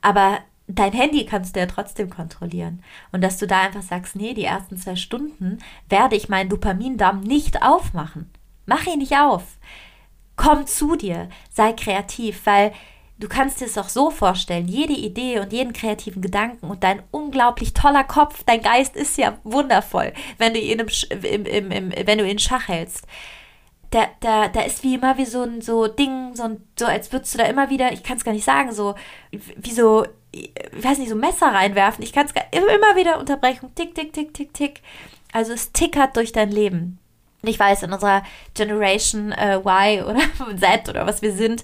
[0.01, 2.83] Aber dein Handy kannst du ja trotzdem kontrollieren.
[3.11, 5.59] Und dass du da einfach sagst, nee, die ersten zwei Stunden
[5.89, 8.29] werde ich meinen Dopamindarm nicht aufmachen.
[8.65, 9.43] Mach ihn nicht auf.
[10.35, 12.71] Komm zu dir, sei kreativ, weil
[13.17, 17.03] du kannst dir es auch so vorstellen, jede Idee und jeden kreativen Gedanken und dein
[17.11, 22.17] unglaublich toller Kopf, dein Geist ist ja wundervoll, wenn du ihn, im, im, im, wenn
[22.17, 23.05] du ihn Schach hältst.
[23.91, 27.11] Da, da, da ist wie immer wie so ein so Ding, so, ein, so als
[27.11, 28.95] würdest du da immer wieder, ich kann es gar nicht sagen, so
[29.31, 30.51] wie so, ich
[30.83, 32.03] weiß nicht, so Messer reinwerfen.
[32.03, 33.73] Ich kann es immer wieder unterbrechen.
[33.73, 34.81] Tick, tick, tick, tick, tick.
[35.31, 36.99] Also es tickert durch dein Leben.
[37.41, 38.23] Und ich weiß, in unserer
[38.53, 40.19] Generation äh, Y oder
[40.59, 41.63] Z oder was wir sind,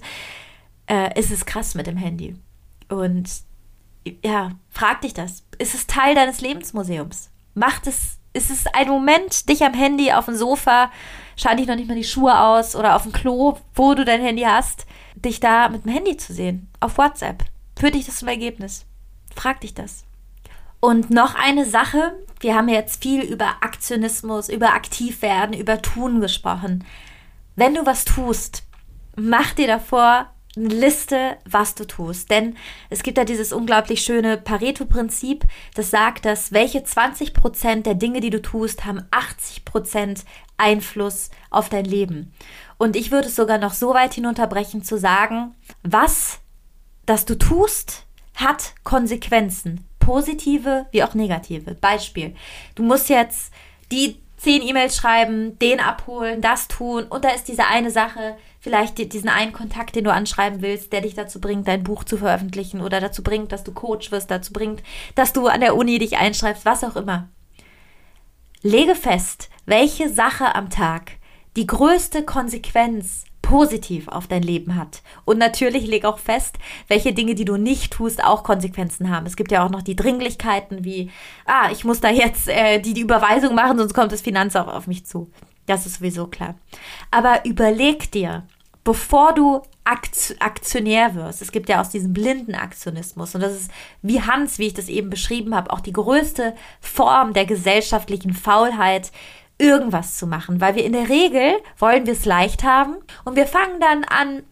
[0.88, 2.36] äh, ist es krass mit dem Handy.
[2.88, 3.28] Und
[4.24, 5.44] ja, frag dich das.
[5.58, 7.30] Ist es Teil deines Lebensmuseums?
[7.54, 10.90] Macht es, ist es ein Moment, dich am Handy auf dem Sofa,
[11.36, 14.22] schau dich noch nicht mal die Schuhe aus oder auf dem Klo, wo du dein
[14.22, 17.44] Handy hast, dich da mit dem Handy zu sehen, auf WhatsApp?
[17.78, 18.86] Führt dich das zum Ergebnis?
[19.34, 20.04] Frag dich das.
[20.80, 26.84] Und noch eine Sache, wir haben jetzt viel über Aktionismus, über Aktivwerden, über Tun gesprochen.
[27.54, 28.62] Wenn du was tust,
[29.16, 32.30] mach dir davor eine Liste, was du tust.
[32.30, 32.56] Denn
[32.90, 38.30] es gibt ja dieses unglaublich schöne Pareto-Prinzip, das sagt, dass welche 20% der Dinge, die
[38.30, 40.24] du tust, haben 80%
[40.56, 42.32] Einfluss auf dein Leben.
[42.78, 46.40] Und ich würde es sogar noch so weit hinunterbrechen zu sagen, was
[47.04, 49.86] das du tust, hat Konsequenzen.
[49.98, 51.74] Positive wie auch negative.
[51.74, 52.34] Beispiel.
[52.74, 53.52] Du musst jetzt
[53.90, 59.12] die zehn E-Mails schreiben, den abholen, das tun und da ist diese eine Sache, vielleicht
[59.12, 62.80] diesen einen Kontakt, den du anschreiben willst, der dich dazu bringt, dein Buch zu veröffentlichen
[62.80, 64.82] oder dazu bringt, dass du Coach wirst, dazu bringt,
[65.14, 67.28] dass du an der Uni dich einschreibst, was auch immer.
[68.62, 71.12] Lege fest, welche Sache am Tag
[71.54, 75.02] die größte Konsequenz positiv auf dein Leben hat.
[75.24, 79.26] Und natürlich leg auch fest, welche Dinge, die du nicht tust, auch Konsequenzen haben.
[79.26, 81.12] Es gibt ja auch noch die Dringlichkeiten wie,
[81.44, 84.88] ah, ich muss da jetzt äh, die, die Überweisung machen, sonst kommt das Finanzamt auf
[84.88, 85.30] mich zu.
[85.66, 86.54] Das ist sowieso klar.
[87.10, 88.46] Aber überleg dir,
[88.86, 91.42] bevor du Aktionär wirst.
[91.42, 93.34] Es gibt ja auch diesen blinden Aktionismus.
[93.34, 93.70] Und das ist
[94.00, 99.10] wie Hans, wie ich das eben beschrieben habe, auch die größte Form der gesellschaftlichen Faulheit,
[99.58, 100.60] irgendwas zu machen.
[100.60, 104.44] Weil wir in der Regel wollen wir es leicht haben und wir fangen dann an,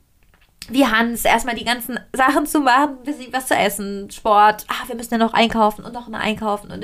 [0.69, 2.99] wie Hans, erstmal die ganzen Sachen zu machen,
[3.31, 6.83] was zu essen, Sport, ah, wir müssen ja noch einkaufen und noch mal einkaufen und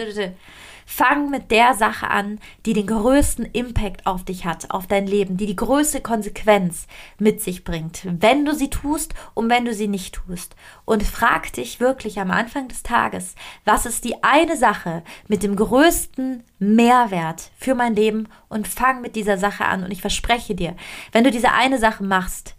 [0.92, 5.36] Fang mit der Sache an, die den größten Impact auf dich hat, auf dein Leben,
[5.36, 9.86] die die größte Konsequenz mit sich bringt, wenn du sie tust und wenn du sie
[9.86, 10.56] nicht tust.
[10.84, 15.54] Und frag dich wirklich am Anfang des Tages, was ist die eine Sache mit dem
[15.54, 19.84] größten Mehrwert für mein Leben und fang mit dieser Sache an.
[19.84, 20.74] Und ich verspreche dir,
[21.12, 22.56] wenn du diese eine Sache machst,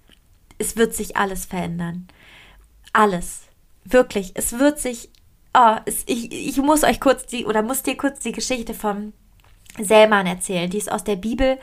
[0.57, 2.07] es wird sich alles verändern.
[2.93, 3.41] Alles.
[3.83, 5.09] Wirklich, es wird sich
[5.53, 9.13] oh, ich, ich muss euch kurz die, oder muss dir kurz die Geschichte vom
[9.79, 10.69] Sämann erzählen.
[10.69, 11.57] Die ist aus der Bibel.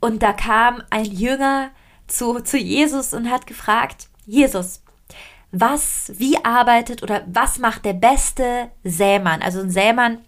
[0.00, 1.70] Und da kam ein Jünger
[2.06, 4.82] zu, zu Jesus und hat gefragt, Jesus,
[5.50, 9.42] was, wie arbeitet oder was macht der beste Sämann?
[9.42, 10.18] Also ein Sämann,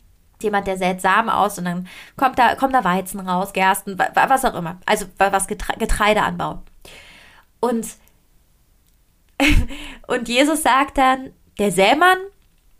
[0.41, 4.45] jemand, der sät Samen aus und dann kommt da, kommt da Weizen raus, Gersten, was
[4.45, 4.79] auch immer.
[4.87, 6.63] Also was Getreideanbau.
[7.61, 7.87] Und,
[10.07, 12.19] und Jesus sagt dann, der Sämann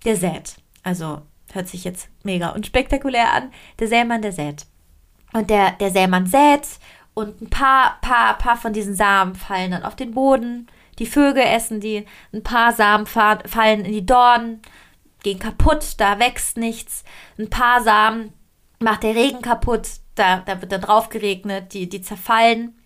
[0.05, 0.57] der sät.
[0.83, 3.53] Also hört sich jetzt mega unspektakulär an.
[3.79, 4.67] Der Sämann, der sät.
[5.33, 6.69] Und der, der Sämann sät
[7.15, 10.67] und ein paar, paar, paar von diesen Samen fallen dann auf den Boden.
[10.99, 12.05] Die Vögel essen die.
[12.33, 14.61] Ein paar Samen fallen in die Dornen,
[15.23, 17.05] gehen kaputt, da wächst nichts.
[17.39, 18.33] Ein paar Samen
[18.81, 22.77] macht der Regen kaputt, da, da wird dann drauf geregnet, die, die zerfallen.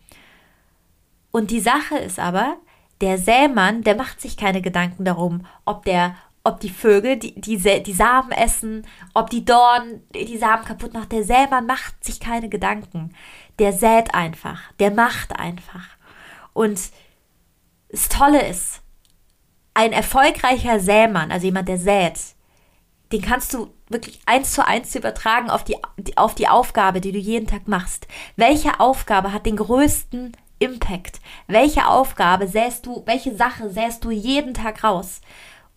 [1.30, 2.56] Und die Sache ist aber,
[3.00, 7.58] der Sämann, der macht sich keine Gedanken darum, ob der ob die Vögel die, die,
[7.58, 11.12] die Samen essen, ob die Dorn die Samen kaputt macht.
[11.12, 13.14] Der Sämann macht sich keine Gedanken.
[13.58, 15.86] Der sät einfach, der macht einfach.
[16.52, 16.80] Und
[17.90, 18.82] das Tolle ist,
[19.74, 22.18] ein erfolgreicher Sämann, also jemand, der sät,
[23.12, 25.76] den kannst du wirklich eins zu eins übertragen auf die,
[26.16, 28.06] auf die Aufgabe, die du jeden Tag machst.
[28.36, 31.20] Welche Aufgabe hat den größten Impact?
[31.46, 35.20] Welche Aufgabe säst du, welche Sache säst du jeden Tag raus?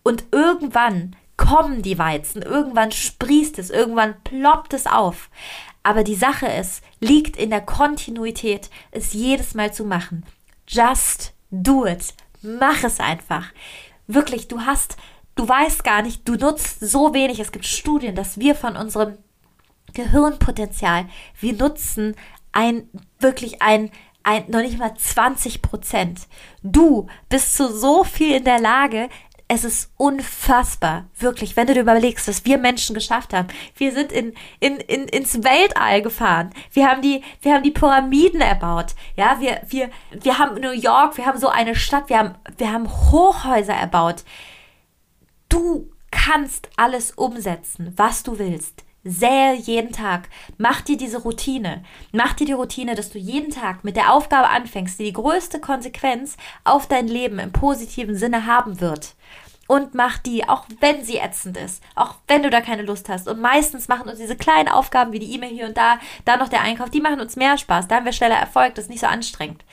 [0.02, 5.30] Und irgendwann kommen die Weizen, irgendwann sprießt es, irgendwann ploppt es auf.
[5.82, 10.24] Aber die Sache ist, liegt in der Kontinuität, es jedes Mal zu machen.
[10.68, 12.14] Just do it.
[12.42, 13.46] Mach es einfach.
[14.06, 14.96] Wirklich, du hast,
[15.34, 17.40] du weißt gar nicht, du nutzt so wenig.
[17.40, 19.18] Es gibt Studien, dass wir von unserem
[19.92, 21.06] Gehirnpotenzial,
[21.40, 22.14] wir nutzen
[22.52, 22.88] ein,
[23.18, 23.90] wirklich ein,
[24.22, 26.20] ein, noch nicht mal 20 Prozent.
[26.62, 29.08] Du bist zu so viel in der Lage,
[29.54, 33.48] es ist unfassbar, wirklich, wenn du dir überlegst, was wir Menschen geschafft haben.
[33.76, 36.54] Wir sind in, in, in, ins Weltall gefahren.
[36.72, 38.94] Wir haben die, wir haben die Pyramiden erbaut.
[39.14, 42.72] Ja, wir, wir, wir haben New York, wir haben so eine Stadt, wir haben, wir
[42.72, 44.24] haben Hochhäuser erbaut.
[45.50, 48.84] Du kannst alles umsetzen, was du willst.
[49.04, 50.30] Sähe jeden Tag.
[50.56, 51.82] Mach dir diese Routine.
[52.12, 55.60] Mach dir die Routine, dass du jeden Tag mit der Aufgabe anfängst, die die größte
[55.60, 59.14] Konsequenz auf dein Leben im positiven Sinne haben wird.
[59.72, 63.26] Und mach die, auch wenn sie ätzend ist, auch wenn du da keine Lust hast.
[63.26, 66.50] Und meistens machen uns diese kleinen Aufgaben wie die E-Mail hier und da, da noch
[66.50, 67.88] der Einkauf, die machen uns mehr Spaß.
[67.88, 69.64] Da haben wir schneller Erfolg, das ist nicht so anstrengend.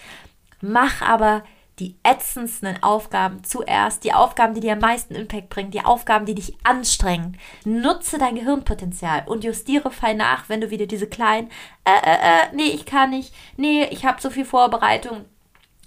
[0.61, 1.43] Mach aber
[1.79, 6.35] die ätzendsten Aufgaben zuerst, die Aufgaben, die dir am meisten Impact bringen, die Aufgaben, die
[6.35, 7.37] dich anstrengen.
[7.65, 11.49] Nutze dein Gehirnpotenzial und justiere fein nach, wenn du wieder diese kleinen,
[11.83, 15.25] äh, äh, äh, nee, ich kann nicht, nee, ich habe so viel Vorbereitung.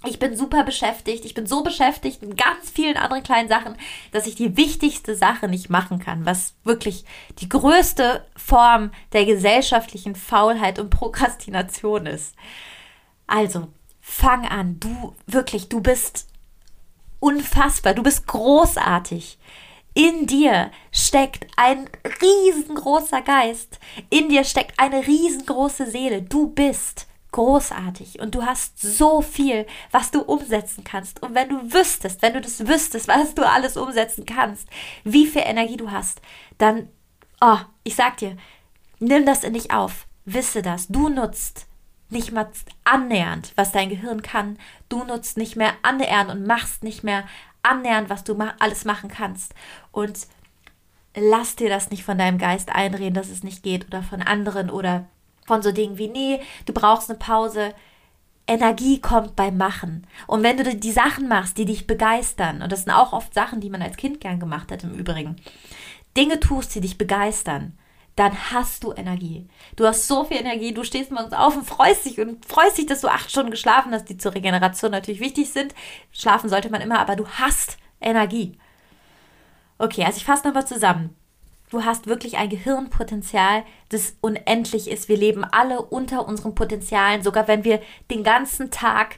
[0.05, 1.23] Ich bin super beschäftigt.
[1.23, 3.77] Ich bin so beschäftigt mit ganz vielen anderen kleinen Sachen,
[4.11, 7.05] dass ich die wichtigste Sache nicht machen kann, was wirklich
[7.39, 12.35] die größte Form der gesellschaftlichen Faulheit und Prokrastination ist.
[13.27, 13.69] Also,
[14.01, 14.77] fang an.
[14.81, 16.27] Du, wirklich, du bist
[17.21, 17.93] unfassbar.
[17.93, 19.37] Du bist großartig.
[19.93, 21.89] In dir steckt ein
[22.21, 23.79] riesengroßer Geist.
[24.09, 26.23] In dir steckt eine riesengroße Seele.
[26.23, 31.21] Du bist großartig und du hast so viel, was du umsetzen kannst.
[31.21, 34.69] Und wenn du wüsstest, wenn du das wüsstest, was du alles umsetzen kannst,
[35.03, 36.21] wie viel Energie du hast,
[36.57, 36.87] dann,
[37.41, 38.37] oh, ich sag dir,
[38.99, 40.07] nimm das in dich auf.
[40.25, 40.87] Wisse das.
[40.87, 41.67] Du nutzt
[42.09, 42.49] nicht mal
[42.85, 44.57] annähernd, was dein Gehirn kann.
[44.87, 47.25] Du nutzt nicht mehr annähernd und machst nicht mehr
[47.63, 49.53] annähernd, was du ma alles machen kannst.
[49.91, 50.27] Und
[51.15, 54.69] lass dir das nicht von deinem Geist einreden, dass es nicht geht oder von anderen
[54.69, 55.05] oder
[55.45, 57.73] von so Dingen wie, nee, du brauchst eine Pause.
[58.47, 60.05] Energie kommt beim Machen.
[60.27, 63.61] Und wenn du die Sachen machst, die dich begeistern, und das sind auch oft Sachen,
[63.61, 65.37] die man als Kind gern gemacht hat im Übrigen,
[66.17, 67.77] Dinge tust, die dich begeistern,
[68.15, 69.47] dann hast du Energie.
[69.75, 72.85] Du hast so viel Energie, du stehst morgens auf und freust dich und freust dich,
[72.85, 75.73] dass du acht Stunden geschlafen hast, die zur Regeneration natürlich wichtig sind.
[76.11, 78.57] Schlafen sollte man immer, aber du hast Energie.
[79.79, 81.15] Okay, also ich fasse nochmal zusammen.
[81.73, 85.09] Du hast wirklich ein Gehirnpotenzial, das unendlich ist.
[85.09, 87.23] Wir leben alle unter unseren Potenzialen.
[87.23, 87.81] Sogar wenn wir
[88.11, 89.17] den ganzen Tag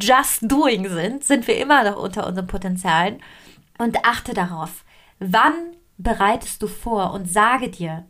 [0.00, 3.22] just doing sind, sind wir immer noch unter unseren Potenzialen.
[3.76, 4.86] Und achte darauf,
[5.18, 5.52] wann
[5.98, 8.06] bereitest du vor und sage dir,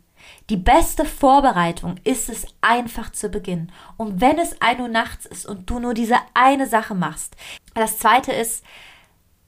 [0.49, 3.73] die beste Vorbereitung ist es einfach zu beginnen.
[3.97, 7.35] Und wenn es ein Uhr nachts ist und du nur diese eine Sache machst.
[7.73, 8.63] Das zweite ist,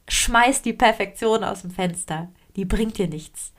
[0.09, 2.27] schmeiß die Perfektion aus dem Fenster.
[2.57, 3.53] Die bringt dir nichts.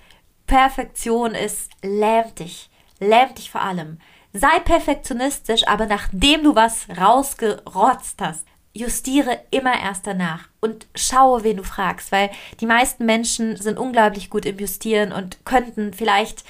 [0.50, 2.70] Perfektion ist, lähmt dich.
[2.98, 3.98] Lähmt dich vor allem.
[4.32, 11.58] Sei perfektionistisch, aber nachdem du was rausgerotzt hast, justiere immer erst danach und schaue, wen
[11.58, 16.42] du fragst, weil die meisten Menschen sind unglaublich gut im Justieren und könnten vielleicht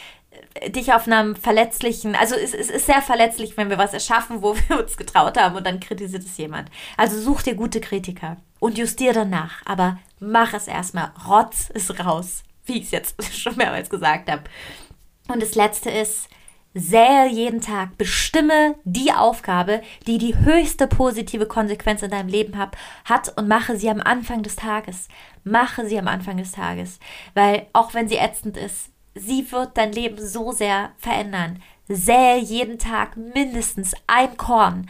[0.55, 4.41] äh, dich auf einem verletzlichen, also es, es, ist sehr verletzlich, wenn wir was erschaffen,
[4.41, 6.71] wo wir uns getraut haben und dann kritisiert es jemand.
[6.97, 11.13] Also such dir gute Kritiker und justiere danach, aber mach es erstmal.
[11.29, 14.45] Rotz ist raus, wie ich es jetzt schon mehrmals gesagt habe.
[15.29, 16.29] Und das letzte ist,
[16.73, 22.77] Sähe jeden Tag, bestimme die Aufgabe, die die höchste positive Konsequenz in deinem Leben hab,
[23.05, 25.09] hat und mache sie am Anfang des Tages.
[25.43, 27.01] Mache sie am Anfang des Tages,
[27.35, 31.61] weil auch wenn sie ätzend ist, sie wird dein Leben so sehr verändern.
[31.89, 34.89] Sähe jeden Tag mindestens ein Korn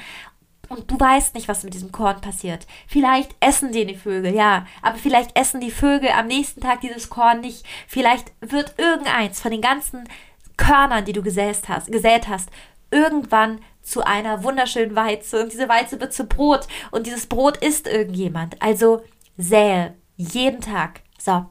[0.71, 2.67] und du weißt nicht, was mit diesem Korn passiert.
[2.87, 7.11] Vielleicht essen den die Vögel, ja, aber vielleicht essen die Vögel am nächsten Tag dieses
[7.11, 7.67] Korn nicht.
[7.89, 10.09] Vielleicht wird irgendeins von den ganzen
[10.57, 12.51] Körnern, die du gesät hast, gesät hast,
[12.93, 17.89] irgendwann zu einer wunderschönen Weize und diese Weize wird zu Brot und dieses Brot isst
[17.89, 18.63] irgendjemand.
[18.63, 19.03] Also
[19.37, 21.01] sähe jeden Tag.
[21.19, 21.47] So,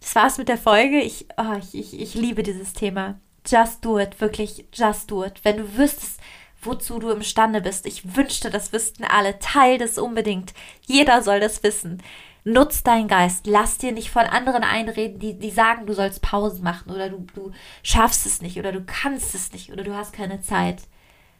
[0.00, 1.00] das war's mit der Folge.
[1.00, 3.18] Ich, oh, ich, ich, ich liebe dieses Thema.
[3.46, 5.40] Just do it, wirklich, just do it.
[5.44, 6.20] Wenn du wüsstest,
[6.66, 9.38] wozu du imstande bist, ich wünschte, das wüssten alle.
[9.38, 10.54] Teil das unbedingt.
[10.86, 12.02] Jeder soll das wissen.
[12.44, 13.46] Nutz deinen Geist.
[13.46, 17.26] Lass dir nicht von anderen einreden, die, die sagen, du sollst Pausen machen oder du,
[17.34, 17.52] du
[17.82, 20.82] schaffst es nicht oder du kannst es nicht oder du hast keine Zeit.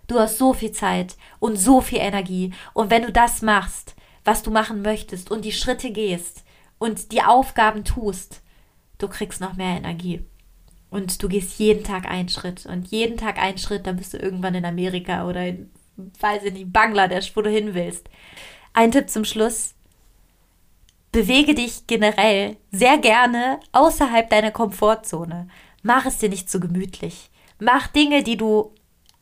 [0.07, 2.53] Du hast so viel Zeit und so viel Energie.
[2.73, 3.95] Und wenn du das machst,
[4.25, 6.45] was du machen möchtest und die Schritte gehst
[6.79, 8.43] und die Aufgaben tust,
[8.99, 10.25] du kriegst noch mehr Energie.
[10.95, 12.67] Und du gehst jeden Tag einen Schritt.
[12.67, 16.53] Und jeden Tag einen Schritt, dann bist du irgendwann in Amerika oder in, weiß ich
[16.53, 18.09] nicht, Bangladesch, wo du hin willst.
[18.75, 19.75] Ein Tipp zum Schluss.
[21.11, 25.49] Bewege dich generell sehr gerne außerhalb deiner Komfortzone.
[25.83, 27.29] Mach es dir nicht zu gemütlich.
[27.59, 28.73] Mach Dinge, die du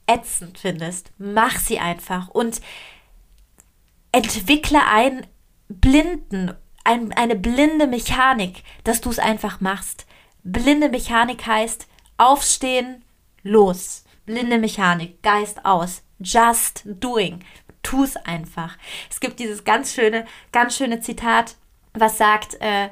[0.06, 1.10] ätzend findest.
[1.16, 2.60] Mach sie einfach und
[4.12, 5.26] entwickle einen
[5.70, 6.52] blinden,
[6.84, 10.04] ein, eine blinde Mechanik, dass du es einfach machst.
[10.45, 11.86] Blinde Mechanik heißt
[12.18, 13.05] aufstehen,
[13.43, 14.05] los.
[14.26, 16.03] Blinde Mechanik, Geist aus.
[16.18, 17.40] Just doing.
[17.82, 18.76] Tu es einfach.
[19.11, 21.57] Es gibt dieses ganz schöne, ganz schöne Zitat,
[21.95, 22.88] was sagt, äh,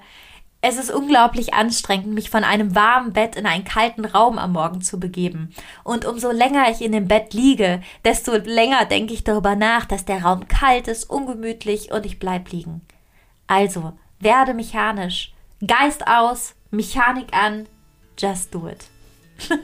[0.62, 4.82] es ist unglaublich anstrengend, mich von einem warmen Bett in einen kalten Raum am Morgen
[4.82, 5.54] zu begeben.
[5.84, 10.04] Und umso länger ich in dem Bett liege, desto länger denke ich darüber nach, dass
[10.04, 12.82] der Raum kalt ist, ungemütlich und ich bleib liegen.
[13.46, 15.32] Also, werde mechanisch.
[15.66, 17.66] Geist aus, Mechanik an,
[18.16, 18.86] just do it.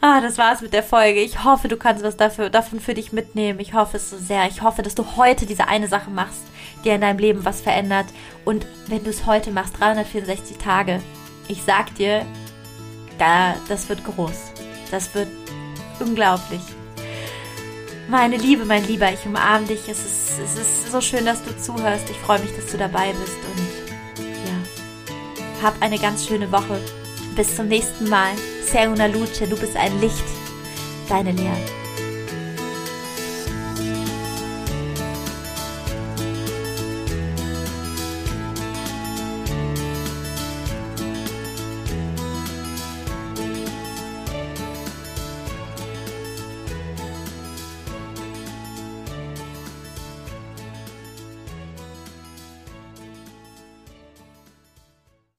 [0.00, 1.20] ah, das war's mit der Folge.
[1.20, 3.60] Ich hoffe, du kannst was dafür, davon für dich mitnehmen.
[3.60, 4.48] Ich hoffe es so sehr.
[4.48, 6.42] Ich hoffe, dass du heute diese eine Sache machst,
[6.84, 8.06] die in deinem Leben was verändert.
[8.44, 11.00] Und wenn du es heute machst, 364 Tage,
[11.48, 12.24] ich sag dir,
[13.18, 14.52] da, das wird groß.
[14.90, 15.28] Das wird
[16.00, 16.62] unglaublich.
[18.08, 19.88] Meine Liebe, mein Lieber, ich umarme dich.
[19.88, 22.08] Es ist, es ist so schön, dass du zuhörst.
[22.08, 23.36] Ich freue mich, dass du dabei bist.
[23.36, 23.57] Und
[25.62, 26.80] hab eine ganz schöne Woche.
[27.34, 28.32] Bis zum nächsten Mal.
[28.70, 30.24] Sei una luce, du bist ein Licht.
[31.08, 31.87] Deine Lea.